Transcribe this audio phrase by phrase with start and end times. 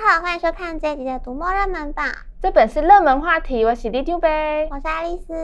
[0.00, 2.06] 好，欢迎收看这一集的读墨热门榜。
[2.40, 5.34] 这本是热门话题，我是李丢呗，我是爱丽丝。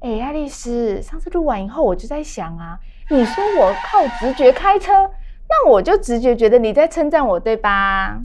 [0.00, 2.78] 哎、欸，爱丽丝，上次录完以后，我就在想啊，
[3.08, 4.92] 你说我靠直觉开车，
[5.48, 8.18] 那我就直觉觉得你在称赞我，对吧？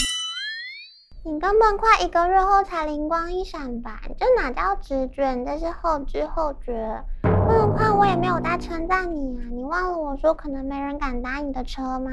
[1.24, 4.02] 你根本快一个月后才灵光一闪吧？
[4.18, 5.34] 这哪叫直觉？
[5.36, 7.02] 你这是后知后觉。
[7.24, 9.48] 更何况我也没有在称赞你啊！
[9.50, 12.12] 你忘了我说可能没人敢搭你的车吗？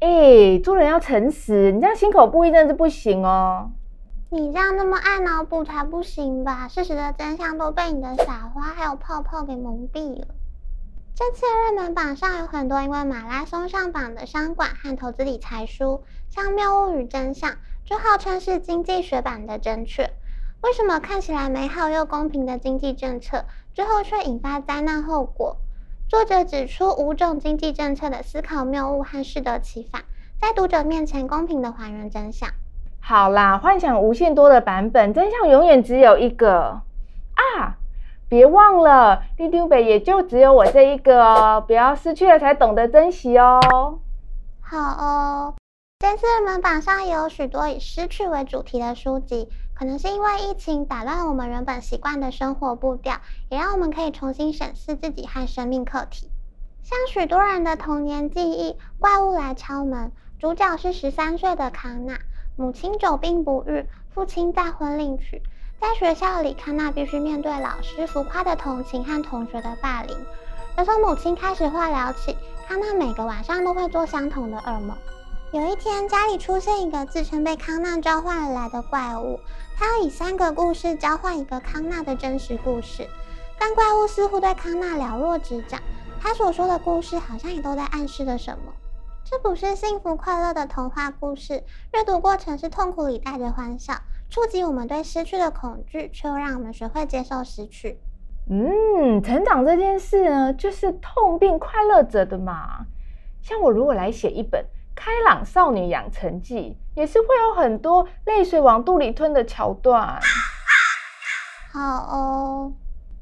[0.00, 3.70] 哎、做人要诚实，你这样心口不一真的是不行哦。
[4.30, 6.68] 你这样那么爱脑补才不行吧？
[6.68, 10.26] 事实的真相都被你的撒花还有泡泡给蒙蔽了。
[11.14, 17.50] 这次热门榜上有很多因为马拉松上榜的商管和投资理财书，像《谬误与真相》。
[17.84, 20.10] 就号称是经济学版的正确，
[20.60, 25.56] 为什么看起来美好又公平的经济政策，最后却引发灾难后果？
[26.08, 30.02] 作者指出五种经济政策的思考谬误和适得其反，
[30.40, 32.48] 在读者面前公平地还原真相。
[32.98, 36.80] 好啦，幻想无限多的版本，真相永远只有一个
[37.34, 37.76] 啊！
[38.26, 43.98] 别忘了，李丢呗也就只有我这一个哦，不要失去了才懂得珍惜哦。
[44.62, 45.54] 好哦。
[46.00, 49.48] 这次热门榜上也有许多以失去为主题的书籍，
[49.78, 56.28] 可能是因为疫情打乱了我们原本习惯的生活步调，也让我们可以重新审视自己和生命课题。
[56.82, 60.08] 像许多人的童年记忆，《怪物来敲门》，
[60.40, 62.18] 主角是十三岁的康纳，
[62.56, 65.40] 母亲久病不愈，父亲再婚另娶。
[65.80, 70.16] 在学校里，康纳必须面对老师浮夸的同情和同学的霸凌。
[70.74, 74.98] 而从母亲开始化疗起，康纳每个晚上都会做相同的噩梦。
[75.50, 79.40] 有一天，家里出现一个自称被康纳召唤而来的怪物，
[79.78, 83.08] 他要以三个故事交换一个康纳的真实故事。
[83.58, 85.80] 但怪物似乎对康纳了若指掌，
[86.20, 88.74] 他所说的故事好像也都在暗示着什么。
[89.24, 91.64] 这不是幸福快乐的童话故事，
[91.94, 93.94] 阅读过程是痛苦里带着欢笑，
[94.28, 97.98] 触及我们对失去的恐惧，却又让我们学会接受失去。
[98.50, 102.84] 嗯，成长这件事呢，就是痛并快乐着的嘛。
[103.40, 104.62] 像我如果来写一本。
[104.98, 110.18] 开朗少女养成记也是会有很多泪水往肚里吞的桥段。
[111.72, 112.72] 好哦，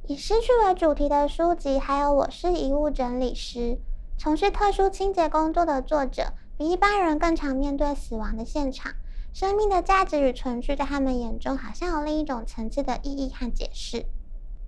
[0.06, 3.58] 以失去为主题的书籍还有《我是遗物整理师》，
[4.16, 8.90] 从事特殊清洁工作的作者比一般人更常面对死亡的现场，
[9.34, 14.06] 生命的价值与存续在他们眼中好像有另一种层次的意义和解释。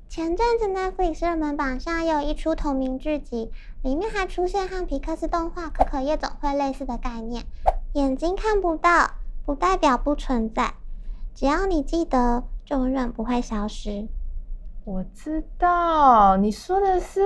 [0.08, 3.50] 前阵子 Netflix 热门榜上有一出同名剧集，
[3.82, 7.44] 里面还出现和皮克斯动画《可可夜总会》类似的概念。
[7.92, 9.10] 眼睛看不到，
[9.44, 10.72] 不代表不存在，
[11.34, 14.08] 只要你记得，就永远不会消失。
[14.86, 17.20] 我知道你说的是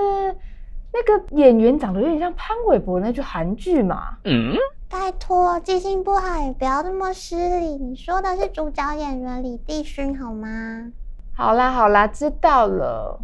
[0.92, 4.18] 那个演员长得有点像潘玮柏那句韩剧嘛？
[4.24, 4.56] 嗯，
[4.90, 7.76] 拜托，记性不好也不要那么失礼。
[7.76, 10.90] 你说的是主角演员李帝勋好吗？
[11.34, 13.18] 好啦好啦，知道了。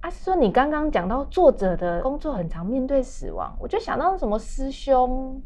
[0.00, 5.40] 啊，说你刚刚讲到作者的工作很常面对死亡，我就想到什么师兄，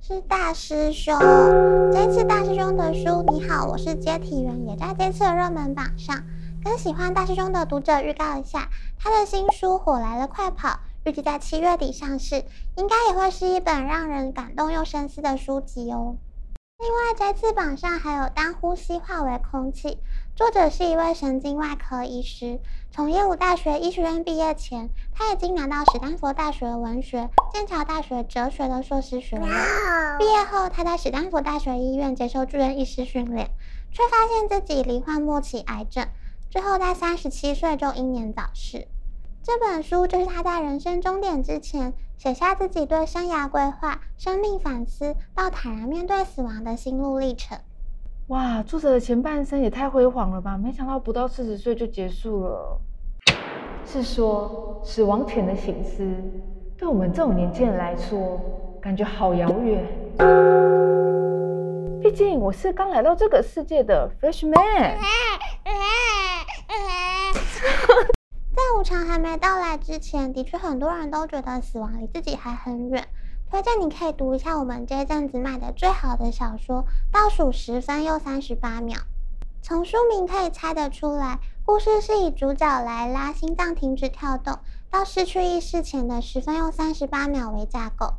[0.00, 1.18] 是大师兄。
[1.92, 6.22] 这次大师兄的书《你好，我是接体员》也在这次的热门榜上。
[6.62, 8.68] 跟喜欢大师兄的读者预告一下，
[8.98, 10.68] 他的新书《火来了快跑》
[11.04, 12.44] 预计在七月底上市，
[12.76, 16.16] 应该也会是一本让人感动又深思的书籍哦。
[16.78, 19.88] 另外，在次榜上还有《当呼吸化为空气》，
[20.36, 22.60] 作者是一位神经外科医师。
[22.90, 29.46] 从耶鲁大学医学院毕业前，他已经拿到史丹佛大学文学、剑桥大学哲学的硕士学位。
[30.18, 33.50] 毕业后，他在史丹佛大学医院接受住院医师训练，
[33.90, 36.06] 却发现自己罹患末期癌症，
[36.50, 38.86] 最后在三十七岁就英年早逝。
[39.46, 47.56] 这本书就是他在人生终点之前写下自己对生涯规划、生命反思到坦然面对死亡的心路历程。
[48.26, 50.58] 哇，作者的前半生也太辉煌了吧！
[50.58, 52.80] 没想到不到四十岁就结束了。
[53.84, 56.04] 是说，死亡前的醒思，
[56.76, 58.40] 对我们这种年轻人来说，
[58.82, 59.86] 感觉好遥远。
[62.02, 64.96] 毕竟我是刚来到这个世界的 freshman。
[68.56, 73.08] 在无常还没到来之前，的确很多人都觉得死亡离自己还很远。
[73.50, 78.98] 推荐你可以读一下我们这阵子卖的最好的小说《倒数十分又三十八秒》。
[79.62, 84.58] 从书名可以猜得出来，故事是以主角莱拉心脏停止跳动
[84.90, 88.12] 到失去意识前的十分又三十八秒为架构，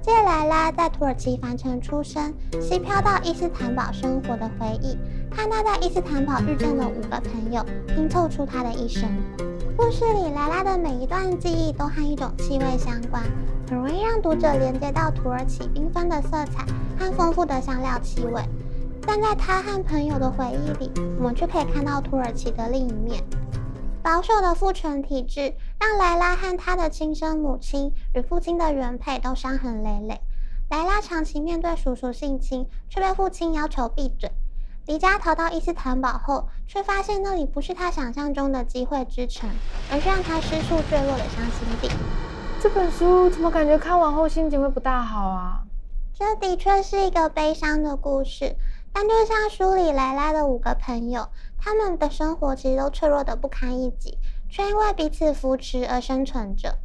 [0.00, 4.96] 借莱拉在土耳其凡城出生、西漂到伊斯坦堡生活的回忆，
[5.30, 9.06] 和他在伊斯坦堡遇见的五个朋友，拼凑出他的一生。
[9.80, 13.22] 故事里，莱拉的每一段记忆都和一种气味相关，
[13.68, 16.66] 很容易让读者连接到土耳其缤纷的色彩
[16.98, 18.42] 和丰富的香料气味。
[19.06, 23.22] 但在他和朋友的回忆里，我们却可以看到土耳其的另一面。
[24.02, 30.20] 保守的父权体制让莱拉和她的亲生母亲与父亲的原配都伤痕累累。
[30.70, 34.28] 莱拉长期面对叔叔性侵，却被父亲要求闭嘴。
[34.88, 39.50] 离家逃到伊斯坦堡后，却发现那里不是他想象中的机会之城，
[39.92, 41.90] 而是让他失速坠落的伤心地。
[42.58, 45.60] 这本书怎么感觉看完后心情会不大好啊？
[46.14, 48.56] 这的确是一个悲伤的故事，
[48.90, 54.16] 但就像书里莱拉的五个朋友，他们的生活其实都脆弱的不堪一击，
[54.48, 56.78] 却因为彼此扶持而生存着。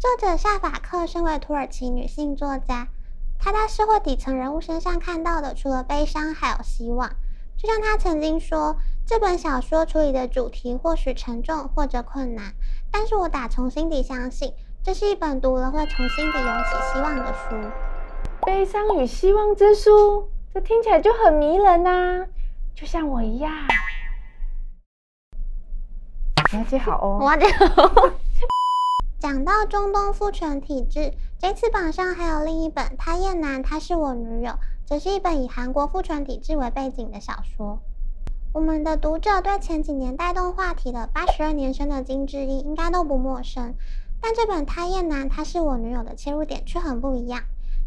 [0.00, 2.88] 作者夏法克身为土耳其女性作家，
[3.38, 7.08] 她在社会底层人物身上看到的，除了悲伤，还有希望。
[7.56, 12.52] 就像他曾经说，这本小说处理的主题或许沉重或者困难，
[12.90, 14.52] 但是我打从心底相信，
[14.82, 17.56] 这是一本读了会从心底涌起希望的书。
[18.44, 22.26] 悲伤与希望之书，这听起来就很迷人呐、啊，
[22.74, 23.50] 就像我一样。
[26.52, 28.10] 你要记好哦，我要记好。
[29.18, 34.50] 讲到中东父权体制，这次榜上还有另一本《他厌男，他是我女友》。
[34.86, 37.78] 这是一本以韩国父权体制为背景的小说。
[38.52, 43.74] 我们的读者对前几年带动话题的八十二年生的金智英应该都不陌生，
[44.20, 47.40] 但这本《他厌男，他是我女友》的切入点却很不一样。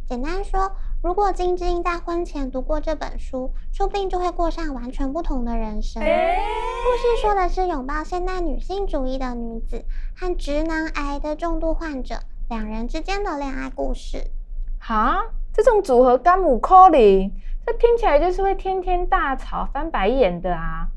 [0.10, 0.72] 简单说，
[1.04, 6.02] 如果金智英在婚前读过这本书，说不定就会过上完全不同的人生。
[6.02, 9.86] 故事说的是拥抱现代女性主义的女子
[10.16, 14.32] 和直男癌的重度患者两人之间的恋爱故事。
[14.80, 15.26] 哈？
[15.58, 17.34] 这种组合甘姆柯林，
[17.66, 20.88] 这听起来就是会天天大吵、翻白眼的啊！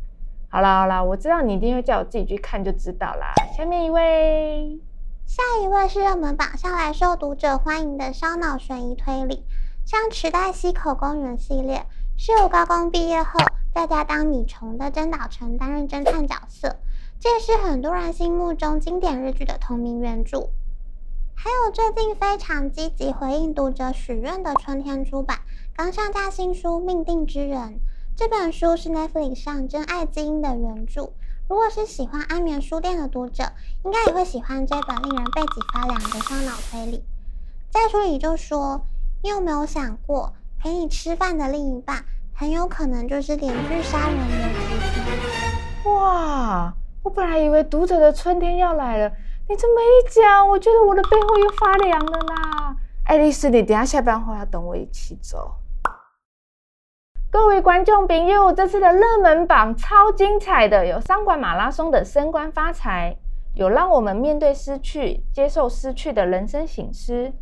[0.50, 3.32] 好啦好啦，我知道你一定会叫我自己去看，就知道啦。
[3.56, 4.78] 下面一位，
[5.24, 9.42] 下一位是热门榜上来受读者欢迎的烧脑悬疑推理，
[9.86, 11.82] 像《池袋西口公园》系列，
[12.18, 13.40] 是由高中毕业后
[13.74, 16.76] 在家当米虫的真岛诚担任侦探角色，
[17.18, 20.50] 这也是很多人心目中经典日剧的同名原著。
[21.42, 25.38] 还有最近非常积极回应读者许愿的春天出版
[25.74, 27.58] 刚上架新书《命定之人》。
[28.14, 31.14] 这本书是 Netflix 上《真爱基因》的原著。
[31.48, 33.44] 如果是喜欢安眠书店的读者，
[33.86, 37.02] 应该也会喜欢这本令人背脊发凉的烧脑推理。
[37.70, 38.82] 在书里就说
[39.24, 42.04] ：“你有没有想过，陪你吃饭的另一半
[42.34, 46.74] 很有可能就是连续杀人的？”哇！
[47.02, 49.10] 我本来以为读者的春天要来了。
[49.50, 52.76] 你这么一讲，我觉得我的背后又发凉了啦！
[53.06, 55.56] 爱丽丝，你等下下班后要等我一起走。
[57.32, 63.16] 各位观众朋友，这次的热门榜超精彩的，有三管马拉松的升官发财，
[63.54, 67.32] 有让我们面对失去、接受失去的人生醒思，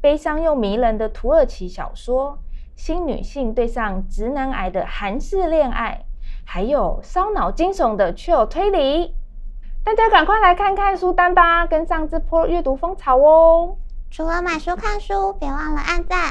[0.00, 2.40] 悲伤又迷人的土耳其小说，
[2.74, 6.04] 新女性对上直男癌的韩式恋爱，
[6.44, 9.14] 还有烧脑惊悚的 Chill 推理。
[9.84, 13.76] 大家赶快来看看书单吧，跟上这波阅读风潮哦！
[14.10, 16.30] 除了买书看书，别忘了按赞、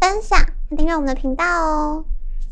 [0.00, 0.38] 分享、
[0.76, 2.04] 订阅我们的频道哦。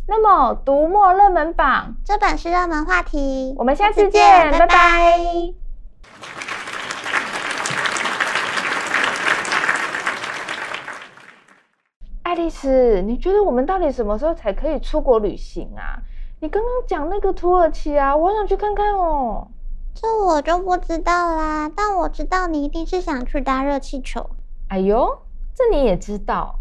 [0.07, 3.55] 那么，读墨热门榜，这本是热门话题。
[3.57, 4.67] 我们下次见，拜拜。
[4.67, 5.55] 拜拜。
[12.23, 15.97] 爱丽丝，你觉得我们到底什么时候才可以出国旅行啊？
[16.41, 19.49] 你刚刚讲那个土耳其啊，我想去看看哦。
[20.41, 24.31] 这我就不知道啦，但我知道你一定是想去搭热气球。
[24.69, 25.23] 哎呦，
[25.55, 26.61] 这你也知道？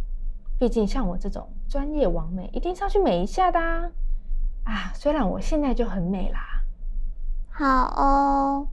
[0.60, 3.92] 毕竟像我这种专业网美，一定是要去美一下的啊！
[4.64, 6.40] 啊，虽然我现在就很美啦。
[7.52, 7.66] 好
[7.96, 8.68] 哦。